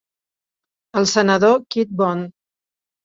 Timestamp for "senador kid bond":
1.13-2.33